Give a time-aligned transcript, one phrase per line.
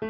[0.00, 0.08] 皆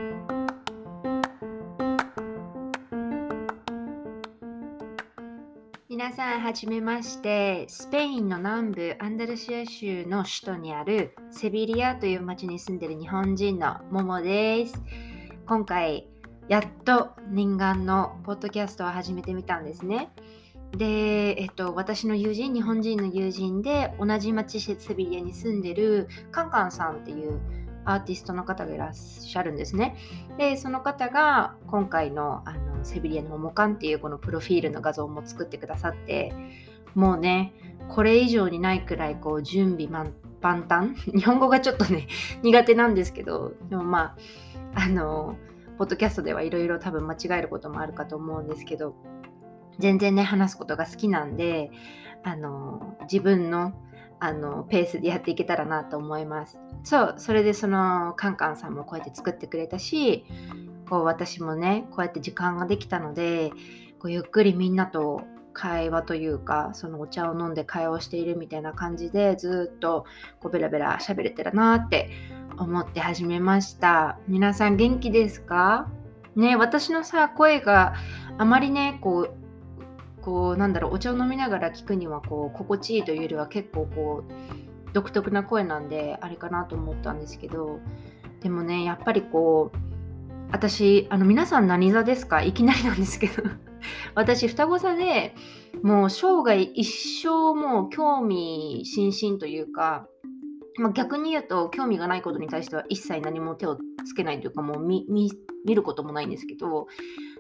[6.13, 7.69] さん、はじめまして。
[7.69, 14.81] スペインの南部アンダルシア州の首都にあるセビリアという町に住んでる日本人のモモです。
[15.49, 16.07] 今回、
[16.49, 20.13] やっと念願のポッドキャストを始めてみたんですね。
[20.71, 27.41] で、えっと、私の友人、日本人の友人で同じ町セビリアに住んでるカンカンさんっていう
[27.85, 29.97] アーティストの方がいらっしゃるんですね。
[30.39, 36.33] で、その方が今回のあのセビリアのモモカンっていうこのプロフィールの画像も作ってくださって、
[36.95, 37.53] もうね、
[37.89, 42.07] これ以上にないくらいこう準備万端 日本語がちょっとね、
[42.43, 44.17] 苦手なんですけど、でもま
[44.75, 45.37] あ、あの、
[45.79, 48.95] ポッドキャストではいろいろ多分間違えることもあるかと思うんですけど、
[49.79, 51.71] 全然ね、話すことが好きなんで、
[52.23, 53.73] あの、自分の
[54.21, 56.59] あのペースでやっていけたらなと思います。
[56.85, 60.25] そう、それでそのカンカンさんもこうやって作ってくれたし、
[60.89, 63.51] こう私もね、こうやって時間ができたので、
[63.99, 70.05] こうゆっくりみんなと会話というか、そのお茶を飲んで会話をしているみたいな感じで、ずっと
[70.39, 72.11] こうベラベラ喋れてるなって
[72.59, 74.19] 思って始めました。
[74.29, 75.89] 皆さん元気ですか？
[76.37, 77.95] ね、私のさ、声が
[78.39, 79.35] あまりね、こう、
[80.23, 84.33] こうなんだろうお茶を飲みながら聞くにはこう心地いいというよりは結構こう
[84.93, 87.79] 独特な声なんであれかなと思ったんですけど
[88.41, 89.79] でもねやっぱりこう
[90.53, 92.43] 私あの皆さん何座ですか？
[92.43, 93.43] いきなりなんですけど
[94.15, 95.35] 私双子座で
[95.83, 96.85] もう生涯一
[97.23, 100.07] 生もう興味津々というか、
[100.79, 105.07] まあ、逆に言うと興味がないことに対しては一切何も手をつけないというかもう見
[105.75, 106.89] ることもないんですけど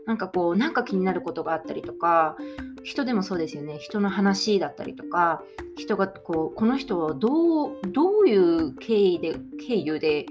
[0.06, 2.36] なんかこうなんか気になることがあったりとか
[2.82, 3.78] 人でもそうですよね。
[3.78, 5.42] 人の話だったりとか
[5.76, 9.36] 人がこうこの人はどうどういう経緯で
[9.66, 10.26] 経由で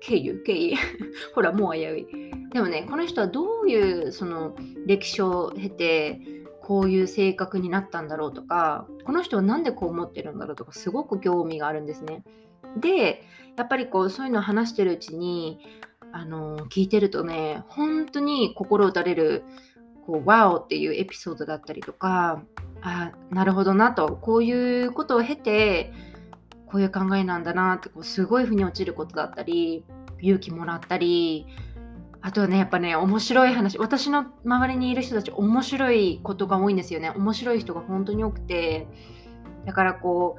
[0.00, 0.42] 経由？
[0.44, 0.76] 経緯？
[1.34, 2.06] ほらもう危うい。
[2.52, 4.54] でもねこの人はどういうその
[4.86, 6.20] 歴史を経て
[6.62, 12.22] こういう性格になったんだろうとかこの人は何でこう思ってるんだろうとかすごく興味があるんですね。
[12.76, 13.24] で
[13.56, 15.58] やっぱりこうそういうのを話してるうちに
[16.12, 19.42] あの聞いてるとね本当に心打たれる
[20.06, 22.42] こう、ワオっていうエピソードだったりとか、
[22.82, 25.92] あなるほどなと、こういうことを経て、
[26.74, 29.84] こういう考えなんだなってこうすごい腑に落ちることだったり
[30.20, 31.46] 勇気もらったり
[32.20, 37.10] あとはねやっぱね面白い話私の周りにいる人たち面白いことが多いんですよね。
[37.10, 38.88] 面白い人が本当に多くて
[39.66, 40.36] だからこ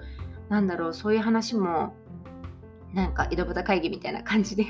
[0.50, 1.94] うなんだろうそういう話も
[2.94, 4.66] なんか井戸端会議みたいな感じで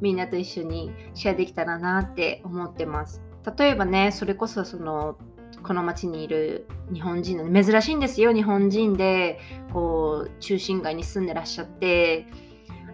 [0.00, 3.25] みんなと一緒にシェアできたらなって思ってます。
[3.56, 5.16] 例えばねそれこそその
[5.62, 9.38] この町にいる日本人の珍しいんですよ日本人で
[9.72, 12.26] こう中心街に住んでらっしゃって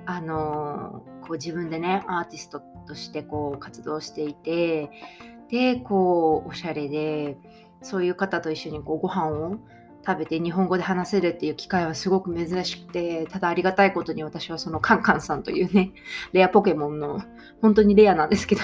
[0.06, 4.90] あのこう自分でねアーティストとしてこう活動していて
[5.50, 7.36] でこうおしゃれで
[7.82, 9.58] そういう方と一緒にこうご飯を
[10.04, 15.92] 食べて日本語で話せるっていう機会はすごく珍しくてただありがたいことに私はそのカンカンさんというね
[16.32, 17.22] レアポケモンの
[17.60, 18.62] 本当にレアなんですけど。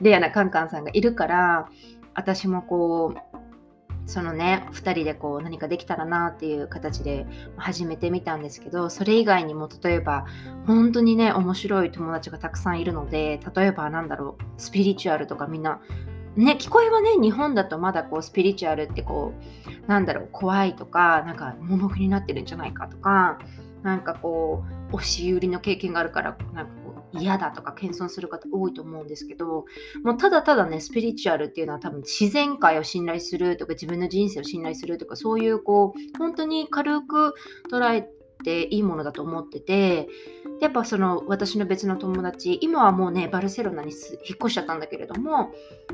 [0.00, 1.68] レアなカンカンさんがいるから
[2.14, 3.36] 私もこう
[4.06, 7.26] そのね2人でこう何かできたらなっていう形で
[7.56, 10.26] 始めてみたんですけどそれ以外にも例えば
[10.66, 15.80] 本当にね面白い友達がたくさんいるので例えばなんだろうスピリチュアルとかみんな
[16.36, 19.34] ね聞こえはね日本だとまだこうスピリチュアルってこ
[19.86, 23.40] うなんだろう怖いとかなんか盲目になってるんじゃないかとか
[23.82, 26.72] なんかこう押し売りの経験があるからなんか
[27.18, 29.64] 嫌だとか謙遜する方多いと思うんですけど
[30.04, 37.34] もうただただねスピリチュアルっていうのは多分自然界を信頼するとか自分の人生を信頼するとかそういうこう本当に軽く
[37.70, 38.08] 捉え
[38.44, 40.08] ていいものだと思ってて
[40.60, 45.52] やっぱその私の別の友達今はもうねバルセロナに引っ越しちゃったんだけれども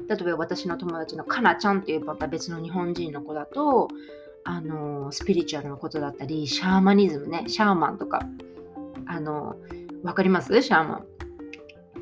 [0.08, 3.88] 例えば私の友達のかなちゃんっていうまた別の日本人の子だと
[4.44, 8.26] あのスピリチュアルのことだったりシャーマニズムねシャーマンとか
[9.06, 9.56] あの
[10.02, 10.62] 分かります？
[10.62, 11.06] シャーマン。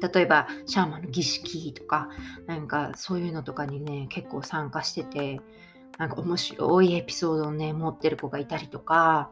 [0.00, 2.09] 例えばシャーマンの儀式とか
[2.47, 5.41] なんかそういうのとかにね結構参加してて
[5.98, 9.30] なんか面白いエピソードをね持ってる子がいたりとか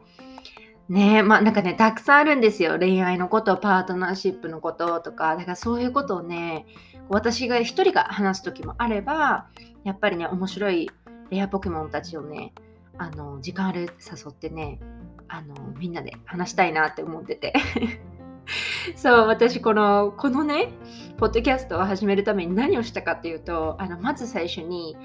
[0.87, 2.77] ねまあなんかねたくさんあるんですよ。
[2.79, 5.35] 恋愛のことパートナーシップのこととか。
[5.35, 6.65] だからそういうことをね
[7.09, 9.47] 私が一人が話す時もあれば
[9.83, 10.89] やっぱりね面白い
[11.29, 12.53] レアポケモンたちをね
[12.97, 14.79] あの時間ある誘ってね
[15.27, 17.53] あのみんなで話したいなって思ってて。
[18.95, 20.69] そう私このこのね
[21.17, 24.97] ポッドキャストを始めるために何をしたかっていうとあのまず最初に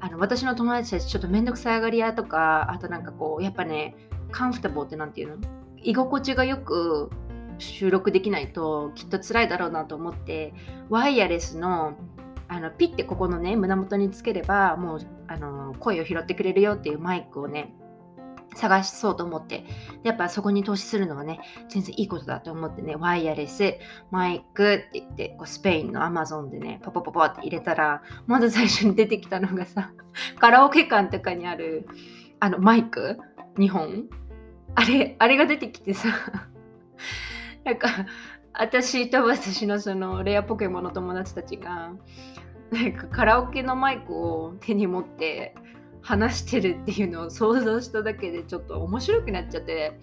[0.00, 3.96] あの私の友達たちちょっと面倒くさいがり屋とかあとなんかこうやっぱね
[4.30, 5.42] カンフタボーって何て言うの？
[5.82, 7.10] 居心地がよく
[7.58, 10.54] 収録できないときっと辛いだろうなと思って
[10.88, 11.94] ワイヤレスの
[12.50, 17.74] あのピッてここのね胸元につければもうあの声を拾ってくれるよっていうマイクをね
[18.54, 19.64] 探しそうと思って、
[20.02, 23.78] やっぱそこに投資するのはね、全然いいことだと思ってね、ワイヤレス、
[24.10, 29.92] マイクって言って、こうスペインのアマゾンでね、ポポポポって入れたら、まず最初に出てきたのがさ、
[30.38, 31.88] カラオケ館とかにある、
[32.40, 33.18] あの、マイク
[33.56, 34.04] ?2 本？
[34.74, 36.08] あれ、あれが出てきてさ、
[37.64, 37.88] なんか、
[38.52, 41.92] 私と私のそのレアポケモンの友達たちが、
[42.70, 45.54] なんかカラオケのマイクを手に持って、
[46.02, 50.00] 話してるっていうのを想像しただけでちょっと面白くなっちゃって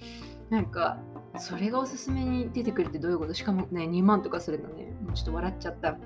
[0.49, 0.97] なんか
[1.37, 3.33] それがおすすめに出てくるってどういうこと？
[3.33, 4.93] しかもね2万とかするのね。
[5.03, 5.97] もうちょっと笑っちゃった、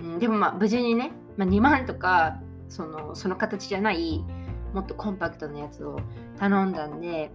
[0.00, 4.24] うん、でもまあ無事にね、まあ、2万とかそのその形じゃない
[4.72, 6.00] もっとコンパクトなやつを
[6.38, 7.30] 頼んだんで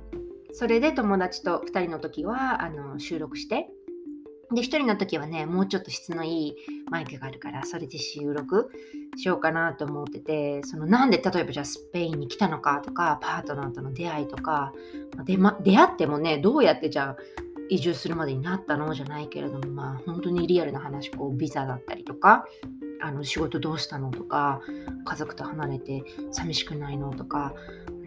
[0.52, 3.70] それで友達と2人の時はあの収録して。
[4.52, 6.56] で、一人の時はね、もうちょっと質のいい
[6.90, 8.70] マイクがあるから、それで収録
[9.18, 14.74] しようかなと思ってて、そのなんで例えばじゃあスペインに来たのかとか、パートナーとの出会いとか、
[15.26, 17.18] でま、出会ってもね、どうやってじゃあ
[17.70, 18.94] 移住するまでになったの？
[18.94, 22.46] じゃないけれども、まあ本当にリアルな話、こうビザだったりとか、
[23.02, 24.62] あの仕事どうしたのとか、
[25.06, 27.54] 家族と離れて寂しくないのとか、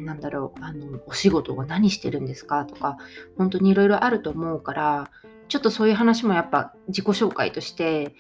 [0.00, 2.96] なんだろう、あのお仕事は何してるんですかとか、
[3.38, 5.10] 本当にいろいろあると思うから、
[5.48, 8.14] ちょっとそういう話もやっぱ自己紹介として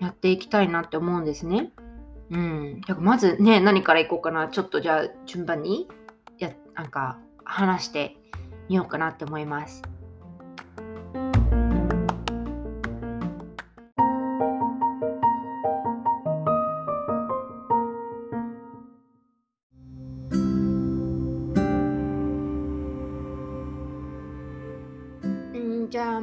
[0.00, 1.70] やっていきたいなって思うんですね。
[2.30, 2.80] うん。
[2.80, 4.48] だからまずね、何からいこうかな。
[4.48, 5.88] ちょっとじゃあ順番に
[6.38, 8.16] や、なんか話して
[8.68, 9.82] みようかなって思います。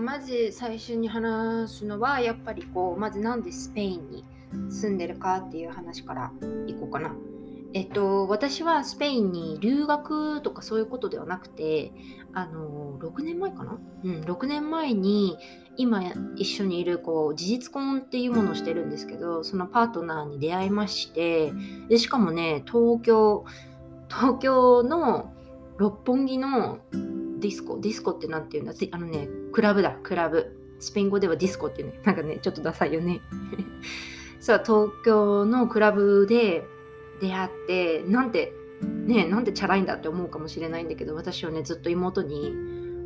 [0.07, 4.23] まず最初に話すのはやっぱりこうまずなんでスペインに
[4.69, 6.31] 住んでるかっていう話から
[6.65, 7.13] いこうかな。
[7.73, 11.91] えっと、私はスペインに留学とかそういうことではなくて、
[12.33, 13.77] あの、6年前かな？
[14.05, 15.37] うん、6年前に
[15.75, 16.01] 今
[16.37, 21.51] 一緒にいるこう事実婚っていうものをしてるんですけど、そのパートナーに出会いまして、
[21.89, 23.43] でしかもね、東京、
[24.07, 25.33] 東京の
[25.77, 26.79] 六本木の
[27.39, 28.73] ディスコディスコって何て言うんだ？
[28.91, 29.97] あのねクラブだ。
[30.03, 30.53] クラブ。
[30.79, 31.99] スペイン語ではディスコっていうね。
[32.03, 33.21] なんかねちょっとダサいよね。
[34.39, 36.63] そう東京のクラブで
[37.19, 42.53] 出会ってなんてねなんてチャラいんだって思うかもしれないんだけど私はねずっと妹に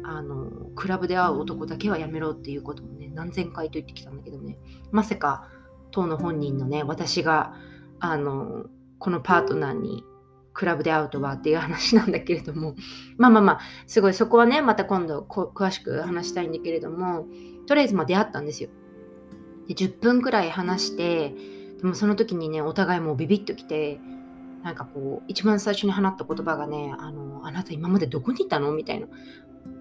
[0.04, 4.58] あのクラブで会う男だけはやめろっていうことをね何千回と言ってきたんだけどね。
[4.92, 5.48] まさか
[5.92, 7.54] 当の本人のね私が
[8.00, 8.66] あの
[9.00, 10.04] このパートナーに
[10.54, 12.76] クラブで会うとはっていう話なんだけれども、
[13.18, 17.26] まあまあまあ、すごいそこはね、また今度詳しく話したいんだけれども、
[17.68, 18.70] とりあえずまあ出会ったんですよ。
[19.68, 21.34] で、10分くらい話して、
[21.82, 24.00] でもその時にね、お互いもうビビッときて、
[24.64, 28.72] なんかこう、一番最初に放った言葉がね、あの、あなた今までどこにいたの？
[28.74, 29.08] みたいな。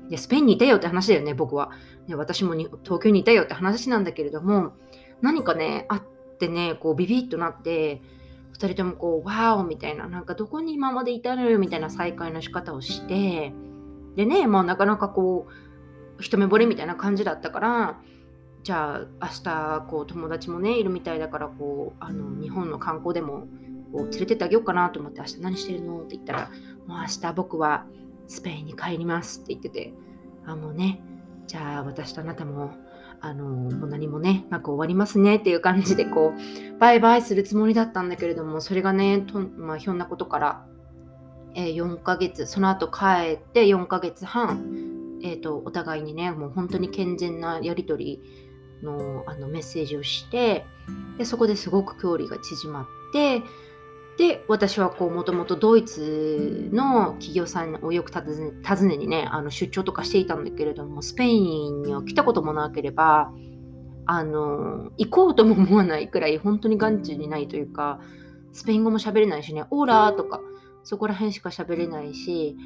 [0.09, 1.73] で、スペインにいたよって話だよね、僕は。
[2.07, 4.73] ね、私も東京にいたよって話なんだけれども、
[5.21, 6.03] 何かね、あっ
[6.39, 8.01] てね、こうビビッとなって、
[8.61, 13.53] 2人ともこう、ワーオみたいな、なんかどこに今までいたのよみたいな再会の仕方をして、
[14.17, 18.01] でね、まあなかなかこう、一目惚れみたいな感じだったから、
[18.63, 23.47] じゃあ明日こう友達もねいるみたいだからこうあの日本の観光でも
[23.93, 26.51] こう連れてってあげようかなと思って明日何してるのって言ったら
[26.87, 27.87] もう明日僕は
[28.29, 29.95] スペインに帰りますって言ってて
[30.47, 31.03] あもうね
[31.47, 32.75] じゃあ私とあなたも
[33.23, 40.67] あのもう何もねなく終わりますねっていう感じでこうバイバイするつもりだったんだけれどもそれがねと、まあ、ひょんなことから、
[41.55, 48.23] えー、4ヶ月その後帰って4ヶ月半、えーと、お互いにねもう本当に健全なやり取り
[48.83, 50.65] のあのメッセージをして
[51.19, 53.43] でそこですごく距離が縮まって
[54.21, 63.33] で私はこうもともとドイツの企業さんをよく訪ね訪ねにねあの出張とかしていたんだけれどもスペインには来たこともなければ
[64.05, 67.99] あの行こうとも思わないくらい本当に眼中にないというか
[68.53, 70.43] スペイン語も喋れないしねオーラとか
[70.85, 72.59] そこら辺しか喋れないし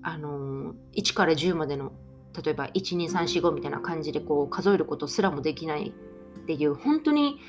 [0.00, 1.90] あの1から10までの
[2.40, 5.92] 例えば12345みたいな感じでこう数えることすらもできない
[6.42, 7.40] っていう本当に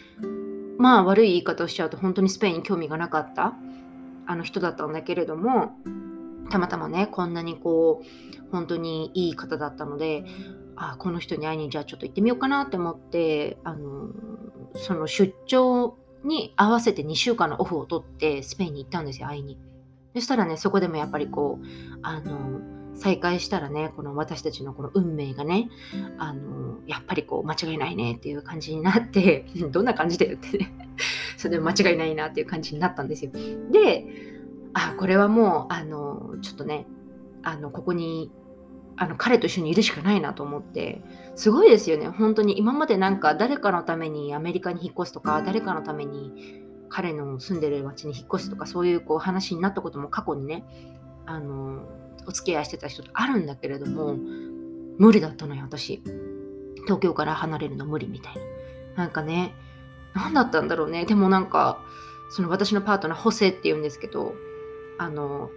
[0.77, 3.53] まあ悪い言い方をしちゃうと本当にスペインに興味がなかった
[4.25, 5.73] あの人だったんだけれども
[6.49, 10.25] たまたまねこんなにこう本当にいい方だったので
[10.75, 14.09] あこの人に会いにじゃあちょっと行ってみようかなって思ってあの
[14.75, 19.57] その出張に合わせて2週間のオフを取ってスペインに行ったんですよ会いに。
[20.15, 21.65] そしたらねそこでもやっぱりこう
[22.01, 22.61] あの
[22.95, 25.69] 再会したらね、この私たちのこの運命がね、
[26.17, 30.73] あの、やっぱりこう、間違いないねっていう感じになって、 どんな感じだよってね、
[31.37, 33.31] それで間違いないなっていう感じになったんですよ。
[33.71, 34.05] で、
[34.73, 36.87] あ、これはもう、あの、ちょっとね、
[37.43, 38.31] あの、ここに、
[38.95, 41.01] あの、彼と一緒にいるしかないなと思って、
[41.35, 42.07] すごいですよね。
[42.07, 50.63] 本当に今までなんか誰かのためにアメリカに引っ越すとか、誰かのために彼の住んでる町に引っ越すとか、そういうこう話になったことも過去にね、
[51.25, 51.87] あの、
[52.27, 54.15] お付き合いしてた人とあるんだけれども、
[54.97, 56.01] 無理だったのよ、私。
[56.83, 58.35] 東京から離れるの無理みたい
[58.95, 59.03] な。
[59.03, 59.53] なんかね、
[60.13, 61.05] 何だったんだろうね。
[61.05, 61.83] でもなんか、
[62.29, 64.33] その私のパートナー、ホセって言うんですけど、
[64.97, 65.49] あの、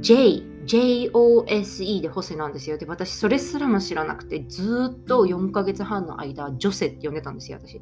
[0.00, 2.78] J、J-O-S-E でホセなんですよ。
[2.78, 7.80] で、私、それすらも知らなくて、ずっと4ヶ月半の間、ジョセって呼んでたんですよ、私。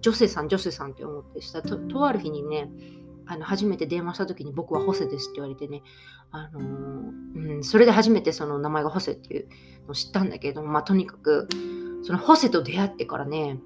[0.00, 1.76] ジョセさん、ジョセさんって思ってしたと。
[1.76, 2.70] とある日にね、
[3.30, 5.82] あの初めて電話した時に僕はホセですって言われてね、
[6.32, 6.64] あのー、
[7.56, 9.48] うん、それで初めてその名前がホセっていう
[9.86, 11.48] のを知ったんだけども、まあ、とにかく
[12.02, 13.60] そのホセと出会ってからね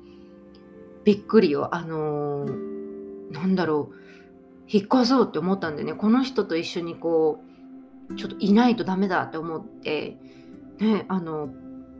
[1.04, 1.75] びっくりよ。
[1.75, 3.94] あのー、なんだろう
[4.68, 5.94] 引っ越そうって思ったんでね。
[5.94, 7.42] この人と一緒にこ
[8.11, 10.18] うちょっといないとダメだって思って
[10.78, 11.49] ねあの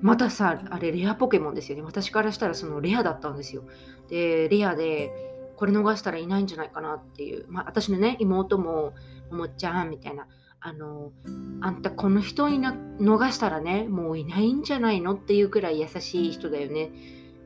[0.02, 1.83] またさあれレアポケモンですよね。
[1.83, 3.64] 私からしたらそのレアだったんですよ。
[4.11, 8.94] でレアでこれ逃したらいないんじゃないかなっていう、まあ、私のね妹も
[9.30, 10.26] 「ももちゃん」みたいな。
[10.66, 11.12] あの
[11.61, 16.90] あんたこの人にな逃したらねもういないんじゃないのっていうくらい優しい人だよね。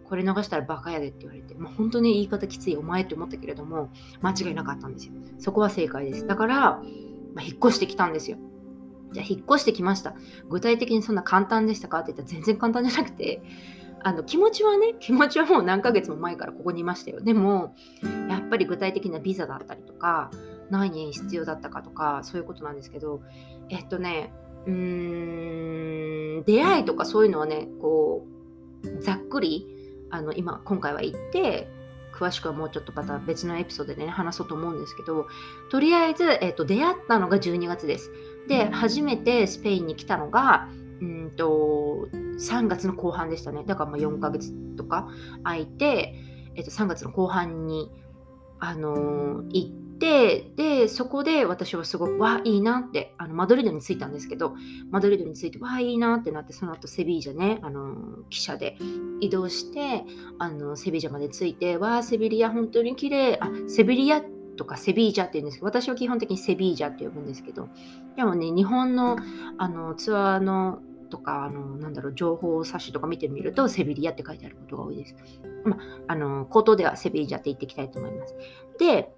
[0.05, 3.91] これ逃したらバカやでって言われて、まあ、本当に言い方きついお前って思ったけれども
[4.23, 5.15] 間違いなかったんですよ。
[5.41, 6.29] そこは正解です。
[6.29, 6.79] だから、ま
[7.38, 8.38] あ、引っ越してきたんですよ。
[9.12, 10.15] じゃあ引っ越してきました。
[10.49, 13.43] 具体的にそんな簡単でしたかって言ったら全然簡単じゃなくて
[14.02, 17.21] あの気持ちはね 気持ちはもう何ヶ月も前からここにいましたよ。
[17.21, 17.75] でも
[18.28, 20.31] やっぱり具体的なビザだったりとか
[20.71, 23.21] 何円必要だったかとかそういうことなんですけど
[23.71, 24.33] えっとね
[24.67, 28.26] うーん出会いとかそういうのはねこ
[28.83, 29.67] うざっくり
[30.11, 31.69] あの今今回は言って
[32.19, 35.28] 詳しくはもうちょっとまた別のエピソードでね話そうと思うんですけど
[35.71, 38.11] とりあえず、えっと、出会ったのが12月です。
[38.49, 40.69] で初めてスペインに来たのが
[41.00, 43.64] うんと3月の後半でしたね。
[43.67, 45.09] だからまあ4ヶ月とか
[45.45, 46.14] 空いて、
[46.55, 47.90] えっと、3月の後半に、
[48.59, 54.55] あのー、行って、で、そこで私はすごく、わ、いいなって、あのマドリードに着いたんですけど、
[54.90, 57.97] マドリードに着いて、わ、いいなってなって、その後セビージャね、あのー、
[58.31, 58.76] 汽車で
[59.21, 60.05] 移動して、
[60.38, 64.21] あのセビージャまで着いて、わ、セビリア本当に綺麗あ、セビリア
[64.59, 67.69] とかセビージャって言うんですけど、私は基本的にセビージャって呼ぶんですけど、
[68.17, 69.17] でもね、日本の
[69.57, 75.17] あのツアーのとか、あの、なんだろう、情報冊子とか見てみると、セビリアって書いてあることが多いです。
[75.65, 78.35] まあ、あの、口頭ではセビリアって言っていきたいと思います。
[78.79, 79.15] で、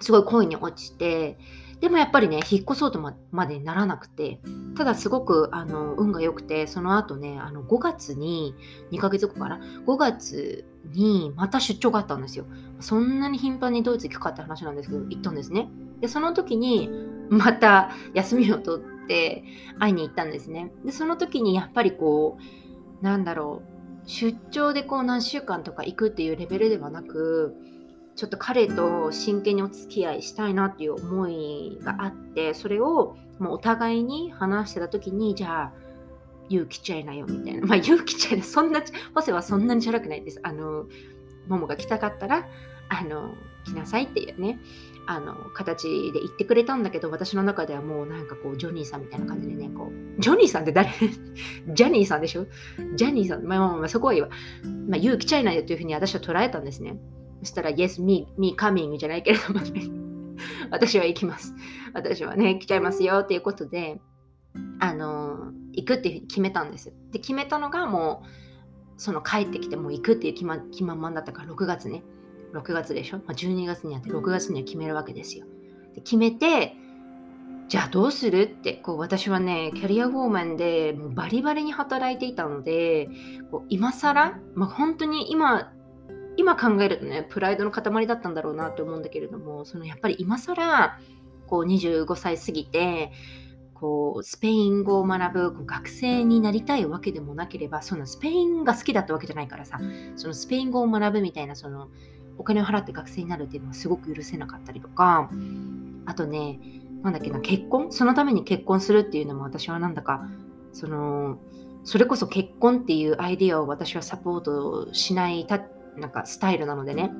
[0.00, 1.38] すごい恋に落ちて、
[1.80, 4.40] でもやっぱりね、引っ越そうとまでならなくて、
[4.76, 8.54] ただすごくあの運が良くて、その後ね、あの5月に、
[8.90, 12.46] 2ヶ月後かな、5月にまた出張があったんですよ。
[12.80, 15.68] そんなに頻繁にドイツ行くかって話なんですけど、行ったんですね。
[16.00, 16.90] で、その時に、
[17.28, 19.44] また休みを取って
[19.78, 20.72] 会いに行ったんですね。
[20.84, 22.38] で、その時にやっぱりこ
[23.00, 23.62] う、なんだろ
[24.06, 27.54] う、出張でこう何週間とか行くっていうレベルではなく、
[28.16, 35.72] ちょっと彼と真剣にお付き合いしたいなっていう思いがあってそれをもうお互いに話してた時にじゃあ
[36.50, 37.66] 勇気ちゃいなよみたいな。
[37.66, 38.44] まあ勇気ちゃいな。
[38.44, 38.82] そんな
[39.14, 40.40] ホセはそんなにチャラくないです。
[40.42, 40.86] あの
[41.48, 42.46] ももが来たかったら
[42.88, 44.58] あの来なさいっていうね。
[45.06, 50.90] あの形で言ってくれたんだけど私の中ではもうなんかこうジョニーさんみたいな感じでねこうジョニーさんって誰？
[51.74, 52.46] ジャニーさんでしょ？
[52.94, 53.42] ジャニーさん。
[53.44, 54.28] まあまあまあそこはいいわ、
[54.88, 56.96] まあ、勇気ちゃいなよというふうに私は捉えたんですね。
[57.40, 59.82] そしたら Yes, me, me coming じゃないけれどもね。
[60.70, 61.54] 私は行きます。
[61.92, 64.00] 私はね来ちゃいますよっていうことで
[64.78, 72.02] あの行くって決めたんですで決めたのがもうその帰ってきてもう行くっていう気ま気まんまんだったから6月ね。
[72.52, 75.46] 6月でしょ、まあ、12月にあって6月には決めるわけですよ。
[75.94, 76.74] で決めて
[77.68, 78.42] じゃあどうする？
[78.42, 83.08] ってこう私はねキャリアウォーマンでバリバリに働いていたので
[83.50, 85.72] こう今更、まあ、本当に今
[86.36, 90.98] 今考えるとねプライドの塊だったんだろうなって思うんだけれどもそのやっぱり今更
[91.46, 93.12] こう25歳過ぎて
[93.80, 99.80] こうスペイン語を学ぶ学生になりたいわけでもなければそのスペインが好きだったわけじゃないからさ
[100.16, 101.88] そのスペイン語を学ぶみたいなその
[102.36, 105.30] お金を払って学生になるっていうのはすごく許せなかったりとか
[106.04, 106.60] あとね
[107.02, 107.90] なんだっけな結婚？
[107.90, 110.28] そのために結婚するっていうのも私はなんだか
[110.74, 111.38] その
[111.84, 115.62] それこそ結婚っていうアイデアを私はサポートしないた
[115.96, 117.10] なんかスタイルなのでね。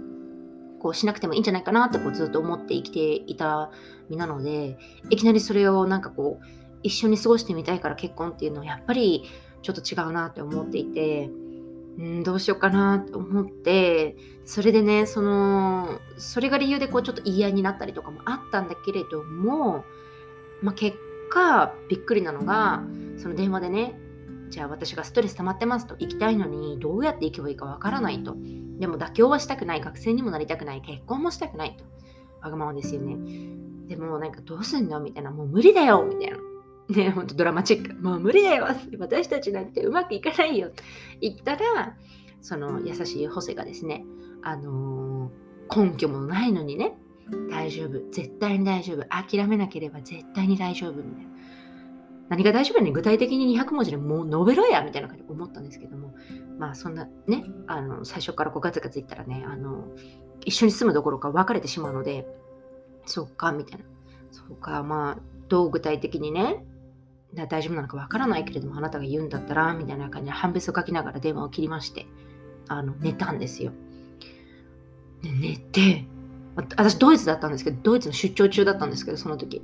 [0.81, 3.71] こうしなくてもいいんじゃないかなってこうずっと思って生きていた
[4.09, 4.79] 身なので
[5.11, 6.45] いきなりそれをなんかこう
[6.83, 9.25] 一緒に過ごしてみたいから結婚っていうのはやっぱり
[9.63, 11.31] ちょっと違うなって思っていて、
[11.99, 19.85] うん、どうしようかなと思ってそれでねそのそれが理由でこうちょっと言い合いになったりとかもあったんだけれども、
[20.63, 20.97] まあ、結
[21.31, 22.83] 果びっくりなのが
[23.19, 23.99] その電話でね
[24.49, 28.37] じゃあ私がストレス溜まってますと行きたいのにどうやって行けばいいかわからないと。
[28.81, 29.81] でも妥協はしたくない。
[29.81, 30.81] 学生にもなりたくない。
[30.81, 31.85] 結婚もしたくないと。
[32.41, 33.17] わがままですよね。
[33.87, 35.31] でもなんかどうすんのみたいな。
[35.31, 36.39] もう無理だよみたいな。
[36.91, 38.03] ね、ほんとドラマチック。
[38.03, 38.67] もう無理だよ。
[38.99, 40.71] 私たちなんてうまくいかないよ
[41.21, 41.97] 言ったら、
[42.41, 44.05] その優しいホセがですね、
[44.43, 46.97] あのー、根拠もないのにね、
[47.51, 51.30] 大丈夫、絶対に大丈夫、諦めなければ絶対に大丈夫みたいな。
[52.31, 56.15] 何が大丈夫に具体的に200文字でもう述べろやみたいな感じで思ったんですけども、
[56.59, 59.89] まあそんなね、あの最初からこうガツガツ言ったらね、あの
[60.45, 62.27] 一緒に住むどころか別れてしまうので、
[63.05, 63.85] そっか、みたいな。
[64.31, 66.65] そうか、まあ、どう具体的にね、
[67.35, 72.07] 大丈夫なのかわからないけれどもあなたが言うんだったらみたいな感じで判別を書きながら電話を切りまして
[72.69, 73.73] あの寝たんですよ。
[75.23, 76.05] で寝て
[76.57, 79.63] 私ドイツだったんですけどドイツの出張中だったんですけどその時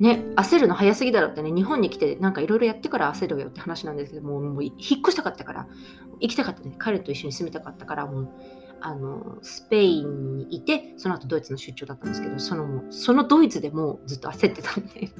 [0.00, 5.68] ね焦るの早すぎだろってね日本に来てなんかいろいろやってから焦るよって話なんですけどもうもう引っ越したかったから
[6.20, 6.74] 行きたかったね。
[6.78, 8.28] 彼と一緒に住みたかったからもう
[8.80, 15.10] あのスペインにいてその後ドイツの出張だったんですけどそのそのドイツでもずっと焦ってたんで。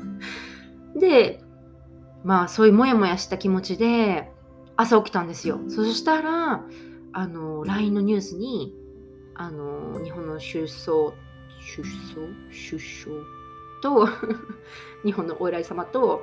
[0.99, 1.44] で
[2.25, 4.30] まあそういうモヤモヤした気持ちで
[4.80, 5.60] 朝起きたんですよ。
[5.68, 6.64] そしたら、
[7.12, 8.75] あの、LINE のニュースに、
[9.34, 11.12] あの、日本の首相、
[11.76, 12.26] 首相？
[12.50, 13.39] 首相？
[13.80, 14.08] と
[15.04, 16.22] 日本のお偉い様と、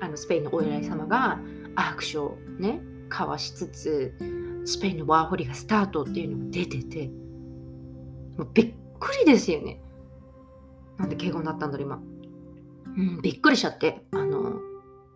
[0.00, 1.40] あのスペインのお偉い様が
[1.74, 4.14] 握手をね、交わしつつ、
[4.64, 7.08] スペインのワーホリがスタートっていうのが出てて、
[8.36, 9.80] もうびっくりですよね。
[10.98, 12.02] なんで敬語になったんだろう、今。
[12.96, 14.60] うん、びっくりしちゃって、あの、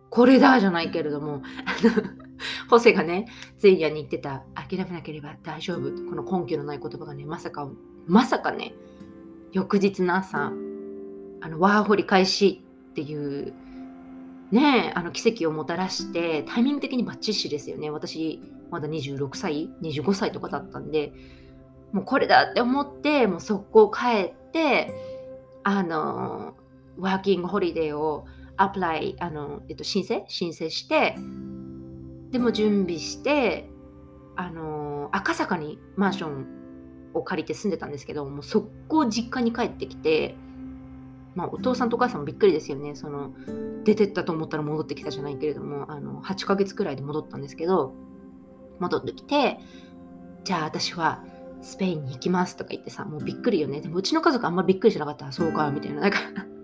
[0.09, 1.41] これだじゃないけれども、
[2.69, 3.25] ホセがね、
[3.57, 5.91] ゼイヤに言ってた、諦めなければ大丈夫。
[6.09, 7.69] この根拠のない言葉がね、まさか、
[8.07, 8.73] まさかね、
[9.51, 10.51] 翌日の朝、
[11.41, 13.53] あの、ワーホリ開始っていう、
[14.51, 17.89] ねあの奇跡をもたらして、タイミング的にバッチシですよね。
[17.89, 21.13] 私、まだ26歳 ?25 歳とかだったんで、
[21.91, 24.93] もうこれだって思って、もう速攻帰って、
[25.63, 26.55] あの、
[26.97, 28.25] ワーキングホリデーを
[28.57, 30.23] アプライ、あの、えっと、申請？
[30.27, 31.15] 申請して、
[32.31, 33.69] でも準備して、
[34.35, 36.45] あの、赤坂にマンション
[37.13, 40.35] を借りて住んでたんですけど、もう速攻実家に帰ってきて、
[41.35, 42.95] まあ、お父さんとお母さんもびっくりですよね。
[42.95, 43.33] その、
[43.83, 47.93] 出てったと思ったら戻ってきたじゃないけれども、あの、8ヶ月くらいで戻ったんですけど、
[48.79, 49.59] 戻ってきて、
[50.43, 51.23] じゃあ私は
[51.61, 53.79] スペインに行きますとか言ってさ、もうびっくりよね。
[53.81, 55.31] でもうちの家族あんまびっくりしなかった。
[55.31, 56.01] そうか、みたいな。
[56.01, 56.17] なんか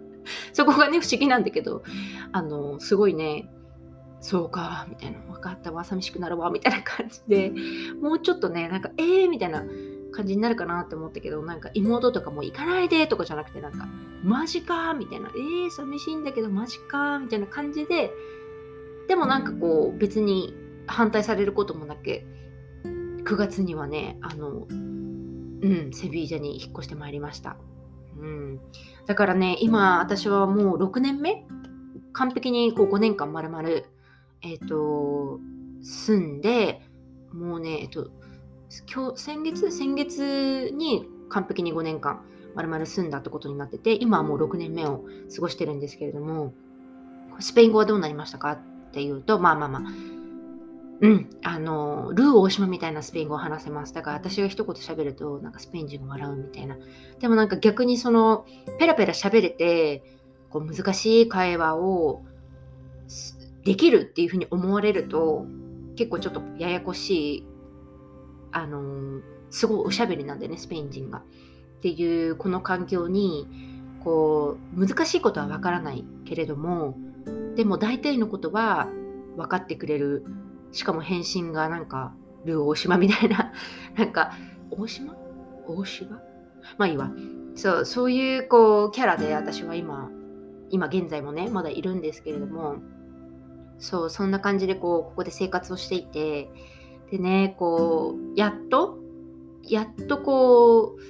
[0.53, 1.83] そこがね、不思議なんだけど、
[2.31, 3.49] あの、すごいね、
[4.19, 7.53] そうか、みたいな、分かったわ、寂しくなるわ、みたいな感じで、
[8.01, 9.63] もうちょっとね、なんか、えー、みたいな
[10.17, 13.87] 感じになるかなって思ったけど、なんか妹とかも行かないでとかじゃなくて、なんか、
[14.23, 18.11] マジか、みたいな、えー、寂しいんだけど、マジか、みたいな感じで、
[19.07, 20.53] でもなんかこう、別に
[20.87, 22.21] 反対されることもなく、
[23.23, 27.57] 9月にはね、あの、うん、セビージャに引っ越してまいりました。
[28.19, 28.59] うん、
[29.05, 31.45] だからね、今私はもう6年目？
[32.13, 33.85] 完璧にこう5年間まるまる、
[34.41, 35.39] えっ、ー、と、
[35.83, 36.81] 住んで、
[37.31, 38.09] もうね、えっ、と、
[38.93, 42.21] 今日、先月、先月に完璧に5年間
[42.57, 46.53] まるまる住んだってことになってて、今はもう6年目を過ごしてるんですけれども、
[47.39, 48.59] スペイン語はどうなりましたかっ
[48.91, 49.81] ていうと、まあまあまあ、
[51.01, 53.93] うん、あの、ルー大島みたいなスペイン語を話せます。
[53.93, 56.77] だから私が一言喋ると、なんかスペイン人が笑うみたいな。
[57.19, 58.45] でもなんか逆にその、
[58.79, 60.03] ペラペラ喋れて、
[60.49, 62.23] こう難しい会話を
[63.63, 65.45] できるっていうふうに思われると、
[65.95, 67.45] 結構ちょっとややこしい、
[68.51, 71.19] あの、すごいおしゃべりなんでね、スペイン人が。
[71.19, 73.47] っていう、この環境に、
[74.03, 76.97] こう、難しいことはわからないけれども、
[77.55, 78.87] でも大体のことは
[79.35, 80.25] 分かってくれる。
[80.71, 82.13] しかも返信がなんか、
[82.45, 83.51] ルー大島みたいな、
[83.97, 84.31] なんか、
[84.69, 85.15] 大島？
[85.67, 86.21] 大島？
[86.77, 87.11] まあいいわ。
[87.55, 90.09] そう、そういうこう、キャラで私は今、
[90.69, 92.77] 今現在もね、まだいるんですけれども、
[93.79, 96.49] そう、そんな感じでこう、ここで生活をしていて、
[97.11, 98.99] でね、こう、やっと、
[99.63, 101.01] やっとこう、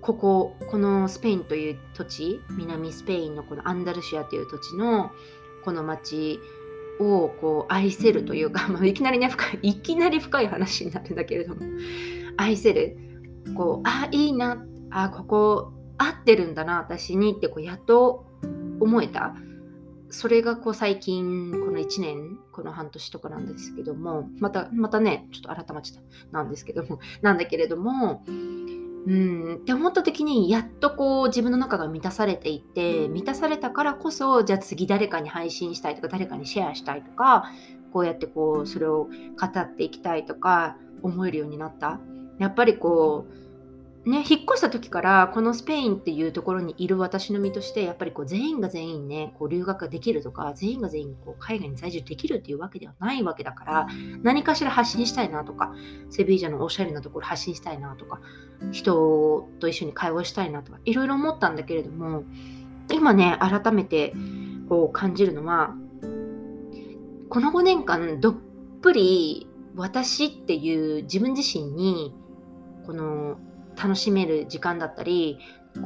[0.00, 5.10] ここ、このスペインという土地、南スペインのこのアンダルシアという土地の
[5.64, 6.40] この町
[6.98, 11.60] をこう愛せるというか、 まあ、いきなりね深いいきなり深い話になるんだけれども
[12.36, 12.96] 愛せる。
[13.56, 18.26] こうあいいなあここ合ってるんだな私にってこうやっと
[18.80, 19.34] 思えた。
[20.10, 28.30] それがこう最近、この1年、この半年とかなんですけども、また、またね、ちょっと改まっちゃった、なんですけども、 なんだけれども、う
[29.12, 37.46] んって思った時にやっとこう自分の中が満たされていて満たされたからこそじゃあ次誰かに配信したいとか誰かにシェアしたいとか
[37.94, 39.10] こうやってこうそれを語
[39.58, 41.98] っていきたいとか思えるようになった。
[42.38, 43.49] やっぱりこう
[44.06, 53.88] ね、引っ越した時からこのスペインっていうところにいる私の身としてやっぱりこう全員が全員ねこう留学ができるとか全員が全員こう海外に在住できるっていうわけではないわけだから
[54.22, 55.74] 何かしら発信したいなとか
[56.08, 58.22] セビージャのおしゃれなところ発信したいなとか
[58.72, 62.24] 人と一緒に会話したいなとかいろいろ思ったんだけれども
[62.90, 64.14] 今ね改めて
[64.70, 65.74] こう感じるのは
[67.28, 68.36] この5年間どっ
[68.80, 72.14] ぷり私っていう自分自身に
[72.86, 73.38] この
[73.82, 75.38] 楽しめる時間だったり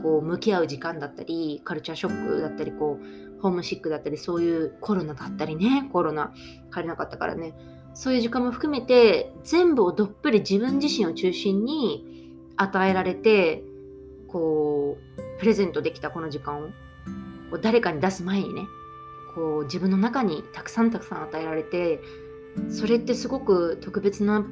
[0.02, 6.32] こう向き合う時間だったりカルチャーショックだったりこうホームシックだったりそういうコロナだったりねコロナ
[6.72, 7.54] 帰れなかったからね。
[7.96, 13.62] そういう時間も含めて全部をどっぷり自分自身を中心に与えられて
[14.26, 16.68] こうプレゼントできたこの時間を。
[17.50, 18.62] こう誰かに出す前にね
[19.34, 22.00] こう自分の中にたくさんたくさん与えられて
[22.68, 24.44] それってすごく特別な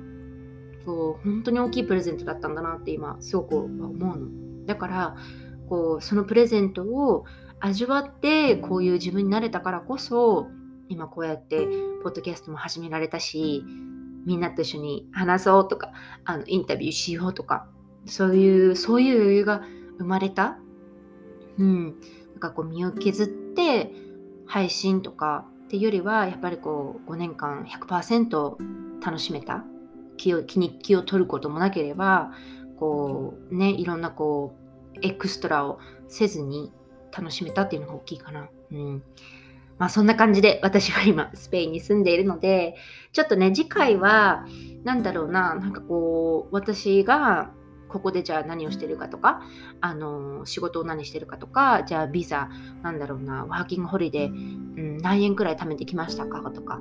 [0.85, 4.67] こう本当に大きいプレゼントだったんだなって今すごく思うの。
[4.67, 5.17] だから
[5.69, 7.25] こうそのプレゼントを
[7.61, 10.49] 味わってこういう自分になれたからこそ
[10.89, 11.67] 今こうやって
[12.03, 13.65] ポッドキャストも始められたし
[14.27, 15.93] みんなと一緒に話そうとか
[16.25, 17.67] あのインタビューしようとか
[18.07, 19.63] そういうそういう余裕が
[19.99, 20.59] 生まれた。
[21.59, 22.01] うん。
[22.33, 23.93] なんかこう身を削って
[24.47, 28.57] 配信とかっていうよりはやっぱりこう5年間100%
[29.05, 29.65] 楽しめた
[30.23, 32.31] 気を気に気を取ることもなければ
[32.79, 34.55] こうねいろんなこ
[34.95, 36.73] うエクストラをせずに
[37.11, 38.49] 楽しめたっていうのが大きいかな。
[38.71, 39.03] うん
[39.79, 42.77] まあそんな感じで私は今スペインに住んでいるので
[43.13, 44.47] ちょっとね次回は
[44.85, 47.51] 何だろうななんかこう私が
[47.89, 49.43] ここでじゃあ何をしてるかとか、
[49.83, 52.49] あの仕事を何してるかとか、じゃあビザ、
[52.83, 56.81] なんだろうな、ワーキングホリデー、うん、何円くらい貯めてきましたかとか、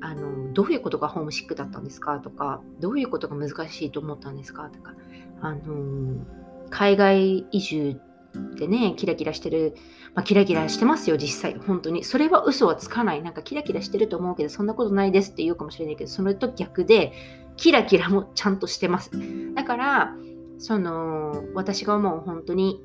[0.00, 2.18] あのどういうことがホームシックだったんですか？
[2.20, 4.68] とかどういうことが難しいと思ったんですか？
[4.70, 4.94] とか
[5.40, 6.24] あの
[6.70, 7.96] 海外移住
[8.36, 9.74] ってねキラキラしてる、
[10.14, 12.04] まあ、キラキラしてますよ実際本当に。
[12.04, 13.22] それは嘘はつかない。
[13.22, 17.12] なんかキラキラしてると思うけどそんなことないですって言うかもしれないけどそれと逆で
[17.56, 19.10] キラキラもちゃんとしてます。
[19.54, 20.14] だから
[20.58, 22.82] その私が思う本当に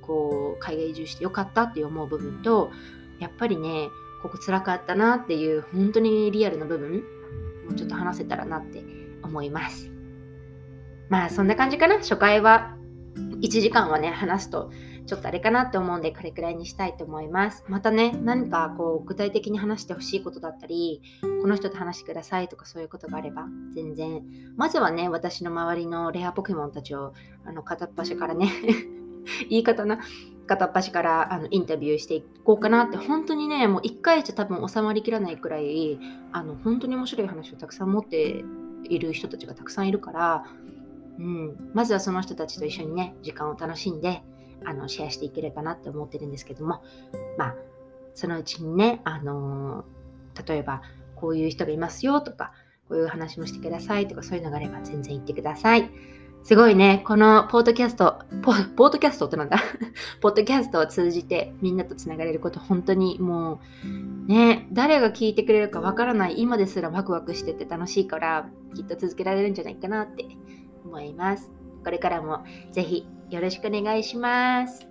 [0.00, 2.70] こう海外移住してよかったって思う部分と
[3.18, 3.88] やっぱりね
[4.24, 7.04] ここ辛かったなっていう本当にリアルな部分
[7.66, 8.82] もうちょっと話せたらなって
[9.22, 9.90] 思います。
[11.10, 11.98] まあそんな感じかな。
[11.98, 12.74] 初回は
[13.42, 14.70] 1時間はね、話すと
[15.06, 17.64] ちょっとあれかなって思うんで、これくらいにしたいと思います。
[17.68, 21.02] またね、何かこう具体的に話してほしいことだったり、
[21.42, 24.22] この人と話してくださいとかそういうことがあれば、全然。
[24.56, 27.12] まずはね、私の周りのレアポケモンたちを
[27.44, 28.50] あの片っ端からね
[29.50, 29.98] 言い方な、
[30.46, 32.96] 片っ端からあのインタビューしていこうかなって。
[32.96, 35.98] 本当にねもう1回じゃ多分収まりきらないくらい
[36.32, 38.44] あの本当に面白い話をたくさん持って
[38.84, 40.44] いる人たちがたくさんいるから、
[41.18, 44.22] うん、まずはその人たちと一緒にね時間を楽しんで
[44.64, 46.82] あのシェアしていければなって思ってるんですけども。
[47.38, 47.54] まあ
[48.14, 50.82] そのうちにね、あのー、例えば
[51.16, 52.52] こういう人がいますよとか
[52.88, 55.90] こういう話もしてくださいとかそういうのがあれば全然言ってください。
[56.44, 59.56] すごいね、このポートキャスト、ポートキャストってなんだ？
[60.20, 70.26] ポッドキャストを通じてみんなとつながれること、本当にもう、ね、誰が聞いてくれるかわからない今ですらワクワクしてて楽しいから、きっと続けられるんじゃないかなって
[70.84, 71.50] 思います。
[71.82, 74.86] これからもぜひよろしくお願いします。